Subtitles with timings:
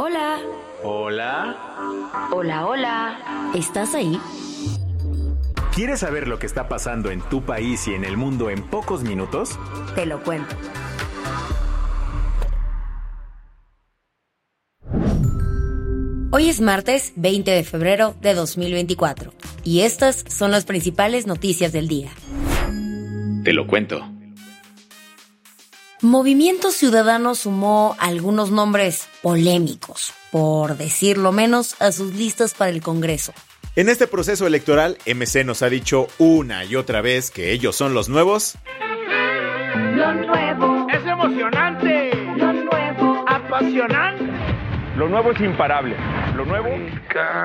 [0.00, 0.38] Hola.
[0.84, 1.56] Hola.
[2.30, 3.50] Hola, hola.
[3.56, 4.16] ¿Estás ahí?
[5.74, 9.02] ¿Quieres saber lo que está pasando en tu país y en el mundo en pocos
[9.02, 9.58] minutos?
[9.96, 10.54] Te lo cuento.
[16.30, 19.32] Hoy es martes 20 de febrero de 2024
[19.64, 22.10] y estas son las principales noticias del día.
[23.42, 24.08] Te lo cuento.
[26.00, 33.32] Movimiento Ciudadano sumó algunos nombres polémicos, por decirlo menos, a sus listas para el Congreso.
[33.74, 37.94] En este proceso electoral, MC nos ha dicho una y otra vez que ellos son
[37.94, 38.56] los nuevos.
[39.96, 44.24] Lo nuevo, Es emocionante, lo nuevo, apasionante.
[44.96, 45.96] Lo nuevo es imparable.
[46.36, 46.68] Lo nuevo.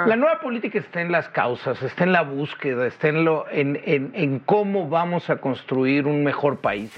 [0.05, 3.79] La nueva política está en las causas, está en la búsqueda, está en, lo, en,
[3.83, 6.91] en, en cómo vamos a construir un mejor país.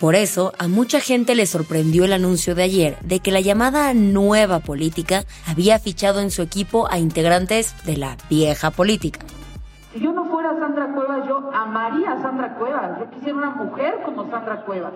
[0.00, 3.92] Por eso, a mucha gente le sorprendió el anuncio de ayer de que la llamada
[3.94, 9.18] nueva política había fichado en su equipo a integrantes de la vieja política.
[9.92, 13.00] Si yo no fuera Sandra Cuevas, yo amaría a Sandra Cuevas.
[13.00, 14.92] Yo quisiera una mujer como Sandra Cuevas.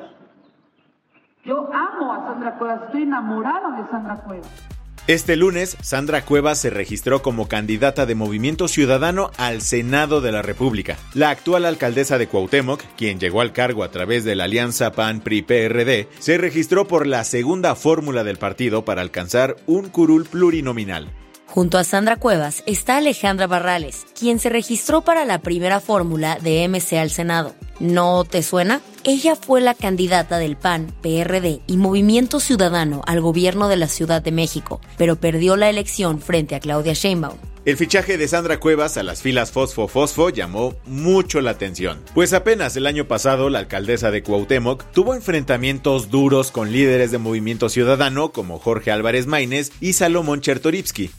[1.44, 4.72] Yo amo a Sandra Cuevas, estoy enamorada de Sandra Cuevas.
[5.08, 10.42] Este lunes, Sandra Cuevas se registró como candidata de Movimiento Ciudadano al Senado de la
[10.42, 10.96] República.
[11.12, 16.06] La actual alcaldesa de Cuauhtémoc, quien llegó al cargo a través de la alianza PAN-PRI-PRD,
[16.20, 21.10] se registró por la segunda fórmula del partido para alcanzar un curul plurinominal.
[21.46, 26.68] Junto a Sandra Cuevas está Alejandra Barrales, quien se registró para la primera fórmula de
[26.68, 27.56] MC al Senado.
[27.82, 28.81] ¿No te suena?
[29.03, 34.22] Ella fue la candidata del PAN, PRD y Movimiento Ciudadano al gobierno de la Ciudad
[34.22, 37.38] de México, pero perdió la elección frente a Claudia Sheinbaum.
[37.65, 42.32] El fichaje de Sandra Cuevas a las filas Fosfo Fosfo llamó mucho la atención, pues
[42.34, 47.69] apenas el año pasado la alcaldesa de Cuauhtémoc tuvo enfrentamientos duros con líderes de Movimiento
[47.69, 51.10] Ciudadano como Jorge Álvarez Maínez y Salomón Chertorivsky.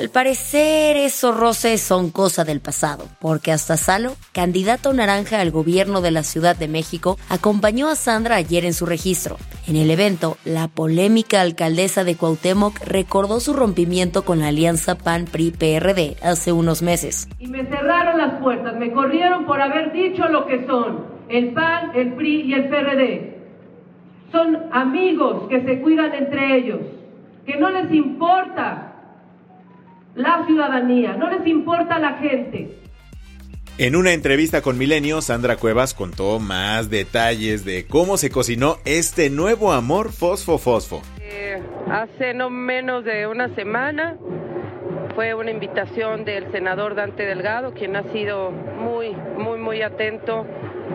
[0.00, 6.00] Al parecer, esos roces son cosa del pasado, porque hasta Salo, candidato naranja al gobierno
[6.00, 9.36] de la Ciudad de México, acompañó a Sandra ayer en su registro.
[9.68, 16.16] En el evento, la polémica alcaldesa de Cuauhtémoc recordó su rompimiento con la alianza PAN-PRI-PRD
[16.22, 17.28] hace unos meses.
[17.38, 21.90] Y me cerraron las puertas, me corrieron por haber dicho lo que son el PAN,
[21.94, 23.36] el PRI y el PRD.
[24.32, 26.80] Son amigos que se cuidan entre ellos,
[27.44, 28.89] que no les importa
[30.14, 32.76] la ciudadanía, no les importa la gente.
[33.78, 39.30] En una entrevista con Milenio, Sandra Cuevas contó más detalles de cómo se cocinó este
[39.30, 41.00] nuevo amor Fosfo Fosfo.
[41.18, 44.18] Eh, hace no menos de una semana
[45.14, 50.46] fue una invitación del senador Dante Delgado, quien ha sido muy, muy, muy atento,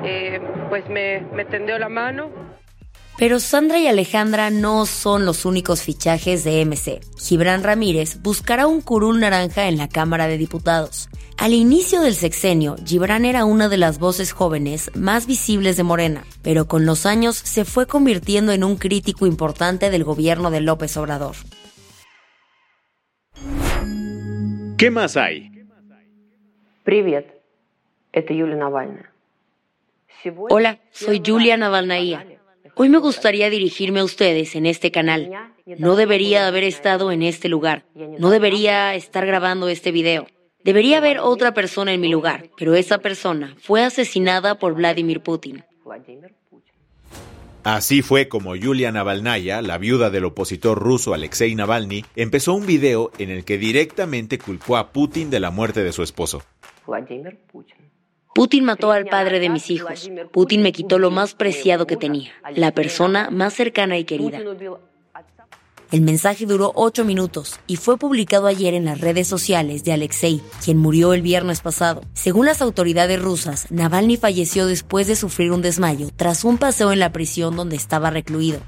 [0.03, 0.39] eh,
[0.69, 2.44] pues me, me tendió la mano.
[3.17, 6.99] Pero Sandra y Alejandra no son los únicos fichajes de MC.
[7.17, 11.07] Gibran Ramírez buscará un curul naranja en la Cámara de Diputados.
[11.37, 16.25] Al inicio del sexenio, Gibran era una de las voces jóvenes más visibles de Morena,
[16.41, 20.97] pero con los años se fue convirtiendo en un crítico importante del gobierno de López
[20.97, 21.35] Obrador.
[24.77, 25.51] ¿Qué más hay?
[30.49, 32.34] Hola, soy Julia Navalnaía.
[32.77, 35.31] Hoy me gustaría dirigirme a ustedes en este canal.
[35.77, 37.85] No debería haber estado en este lugar.
[38.19, 40.27] No debería estar grabando este video.
[40.63, 45.63] Debería haber otra persona en mi lugar, pero esa persona fue asesinada por Vladimir Putin.
[47.63, 53.11] Así fue como Yulia Navalnaya, la viuda del opositor ruso Alexei Navalny, empezó un video
[53.17, 56.43] en el que directamente culpó a Putin de la muerte de su esposo.
[56.85, 57.84] Vladimir Putin.
[58.35, 60.11] Putin mató al padre de mis hijos.
[60.33, 64.41] Putin me quitó lo más preciado que tenía, la persona más cercana y querida.
[65.89, 70.41] El mensaje duró ocho minutos y fue publicado ayer en las redes sociales de Alexei,
[70.61, 72.01] quien murió el viernes pasado.
[72.11, 76.99] Según las autoridades rusas, Navalny falleció después de sufrir un desmayo tras un paseo en
[76.99, 78.59] la prisión donde estaba recluido.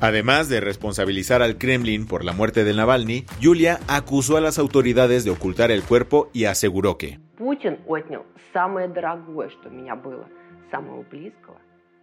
[0.00, 5.22] Además de responsabilizar al Kremlin por la muerte de Navalny, Yulia acusó a las autoridades
[5.22, 7.20] de ocultar el cuerpo y aseguró que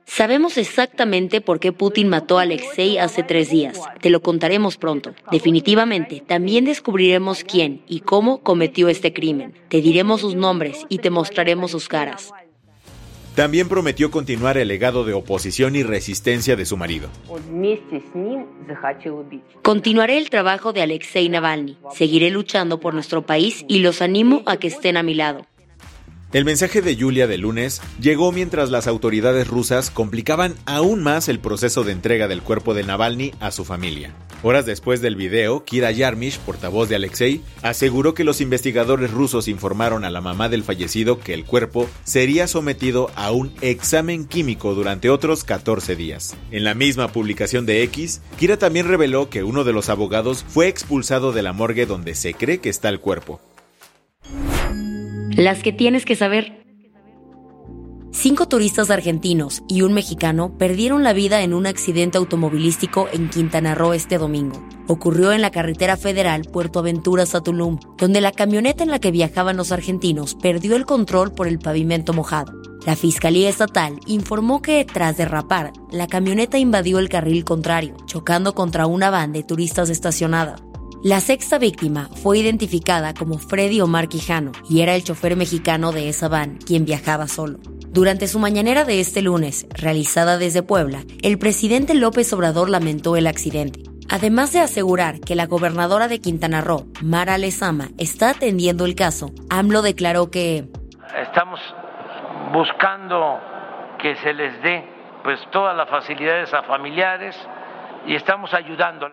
[0.05, 3.79] Sabemos exactamente por qué Putin mató a Alexei hace tres días.
[4.01, 5.13] Te lo contaremos pronto.
[5.31, 9.53] Definitivamente, también descubriremos quién y cómo cometió este crimen.
[9.69, 12.33] Te diremos sus nombres y te mostraremos sus caras.
[13.35, 17.09] También prometió continuar el legado de oposición y resistencia de su marido.
[19.61, 21.77] Continuaré el trabajo de Alexei Navalny.
[21.93, 25.45] Seguiré luchando por nuestro país y los animo a que estén a mi lado.
[26.33, 31.39] El mensaje de Yulia de lunes llegó mientras las autoridades rusas complicaban aún más el
[31.39, 34.15] proceso de entrega del cuerpo de Navalny a su familia.
[34.41, 40.05] Horas después del video, Kira Yarmish, portavoz de Alexei, aseguró que los investigadores rusos informaron
[40.05, 45.09] a la mamá del fallecido que el cuerpo sería sometido a un examen químico durante
[45.09, 46.37] otros 14 días.
[46.49, 50.69] En la misma publicación de X, Kira también reveló que uno de los abogados fue
[50.69, 53.41] expulsado de la morgue donde se cree que está el cuerpo.
[55.37, 56.65] Las que tienes que saber.
[58.11, 63.73] Cinco turistas argentinos y un mexicano perdieron la vida en un accidente automovilístico en Quintana
[63.73, 64.61] Roo este domingo.
[64.87, 69.11] Ocurrió en la carretera federal Puerto Aventuras a Tulum, donde la camioneta en la que
[69.11, 72.51] viajaban los argentinos perdió el control por el pavimento mojado.
[72.85, 78.85] La Fiscalía Estatal informó que, tras derrapar, la camioneta invadió el carril contrario, chocando contra
[78.85, 80.57] una van de turistas estacionada.
[81.03, 86.09] La sexta víctima fue identificada como Freddy Omar Quijano y era el chofer mexicano de
[86.09, 87.57] esa van, quien viajaba solo.
[87.87, 93.25] Durante su mañanera de este lunes, realizada desde Puebla, el presidente López Obrador lamentó el
[93.25, 93.81] accidente.
[94.11, 99.31] Además de asegurar que la gobernadora de Quintana Roo, Mara Lezama, está atendiendo el caso,
[99.49, 100.69] AMLO declaró que
[101.23, 101.59] estamos
[102.53, 103.39] buscando
[103.99, 104.85] que se les dé
[105.23, 107.35] pues todas las facilidades a familiares
[108.05, 109.07] y estamos ayudando.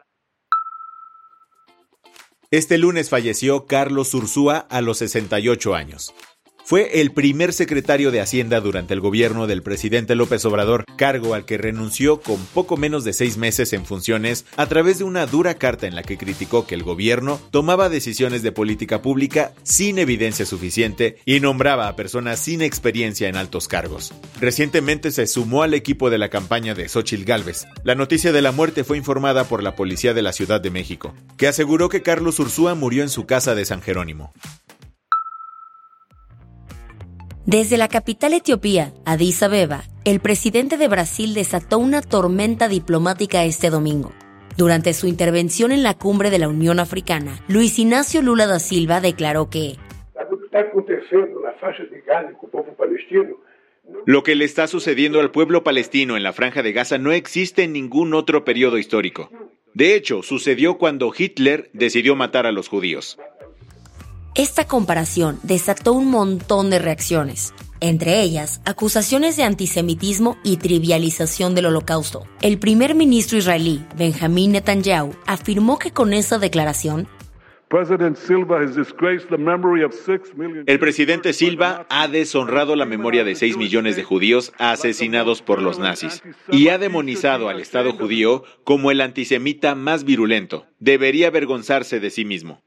[2.51, 6.15] Este lunes falleció Carlos Ursúa a los 68 años.
[6.69, 11.47] Fue el primer secretario de Hacienda durante el gobierno del presidente López Obrador, cargo al
[11.47, 15.55] que renunció con poco menos de seis meses en funciones a través de una dura
[15.55, 20.45] carta en la que criticó que el gobierno tomaba decisiones de política pública sin evidencia
[20.45, 24.13] suficiente y nombraba a personas sin experiencia en altos cargos.
[24.39, 27.67] Recientemente se sumó al equipo de la campaña de Xochitl Gálvez.
[27.83, 31.15] La noticia de la muerte fue informada por la policía de la Ciudad de México,
[31.39, 34.35] que aseguró que Carlos Ursúa murió en su casa de San Jerónimo.
[37.49, 43.71] Desde la capital etiopía, Addis Abeba, el presidente de Brasil desató una tormenta diplomática este
[43.71, 44.13] domingo.
[44.59, 49.01] Durante su intervención en la cumbre de la Unión Africana, Luis Ignacio Lula da Silva
[49.01, 49.77] declaró que
[54.05, 57.63] lo que le está sucediendo al pueblo palestino en la franja de Gaza no existe
[57.63, 59.31] en ningún otro periodo histórico.
[59.73, 63.19] De hecho, sucedió cuando Hitler decidió matar a los judíos.
[64.39, 71.67] Esta comparación desató un montón de reacciones, entre ellas acusaciones de antisemitismo y trivialización del
[71.67, 72.23] holocausto.
[72.41, 77.09] El primer ministro israelí, Benjamin Netanyahu, afirmó que con esa declaración
[80.67, 85.81] el presidente Silva ha deshonrado la memoria de 6 millones de judíos asesinados por los
[85.81, 90.65] nazis y ha demonizado al Estado judío como el antisemita más virulento.
[90.79, 92.63] Debería avergonzarse de sí mismo.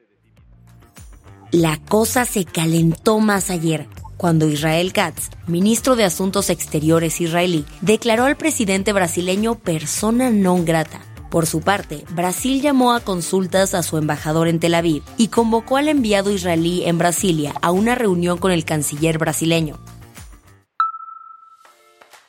[1.51, 8.23] La cosa se calentó más ayer, cuando Israel Katz, ministro de Asuntos Exteriores israelí, declaró
[8.23, 11.01] al presidente brasileño persona non grata.
[11.29, 15.75] Por su parte, Brasil llamó a consultas a su embajador en Tel Aviv y convocó
[15.75, 19.77] al enviado israelí en Brasilia a una reunión con el canciller brasileño.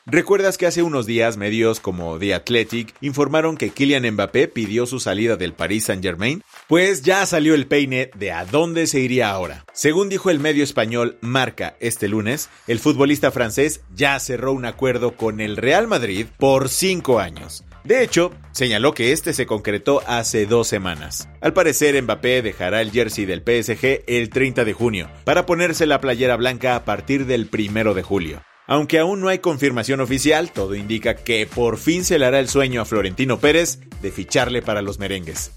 [0.04, 4.98] ¿Recuerdas que hace unos días medios como The Athletic informaron que Kylian Mbappé pidió su
[4.98, 6.42] salida del Paris Saint-Germain?
[6.66, 9.64] Pues ya salió el peine de a dónde se iría ahora.
[9.72, 15.16] Según dijo el medio español Marca este lunes, el futbolista francés ya cerró un acuerdo
[15.16, 17.64] con el Real Madrid por cinco años.
[17.84, 21.28] De hecho, señaló que este se concretó hace dos semanas.
[21.40, 26.00] Al parecer, Mbappé dejará el jersey del PSG el 30 de junio, para ponerse la
[26.00, 28.42] playera blanca a partir del 1 de julio.
[28.66, 32.48] Aunque aún no hay confirmación oficial, todo indica que por fin se le hará el
[32.48, 35.52] sueño a Florentino Pérez de ficharle para los merengues.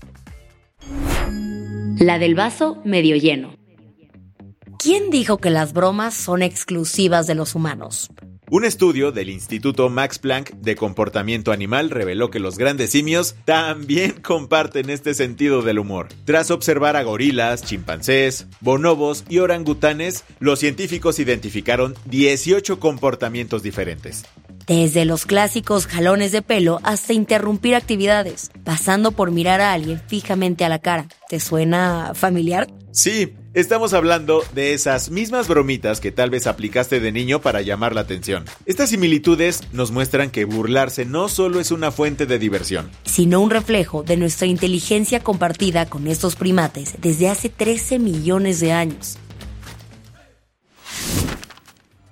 [2.00, 3.56] La del vaso medio lleno.
[4.86, 8.12] ¿quién dijo que las bromas son exclusivas de los humanos?
[8.52, 14.12] Un estudio del Instituto Max Planck de Comportamiento Animal reveló que los grandes simios también
[14.22, 16.10] comparten este sentido del humor.
[16.26, 24.26] Tras observar a gorilas, chimpancés, bonobos y orangutanes, los científicos identificaron 18 comportamientos diferentes.
[24.68, 30.66] Desde los clásicos jalones de pelo hasta interrumpir actividades, pasando por mirar a alguien fijamente
[30.66, 31.08] a la cara.
[31.30, 32.68] ¿Te suena familiar?
[32.92, 37.96] Sí, Estamos hablando de esas mismas bromitas que tal vez aplicaste de niño para llamar
[37.96, 38.44] la atención.
[38.66, 43.50] Estas similitudes nos muestran que burlarse no solo es una fuente de diversión, sino un
[43.50, 49.18] reflejo de nuestra inteligencia compartida con estos primates desde hace 13 millones de años.